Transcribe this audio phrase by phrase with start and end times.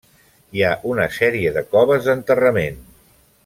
[0.59, 2.85] Hi ha una sèrie de coves d'enterrament.